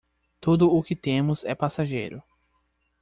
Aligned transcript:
Tudo 0.39 0.67
o 0.75 0.81
que 0.81 0.95
temos 0.95 1.43
é 1.45 1.53
passageiro 1.53 2.23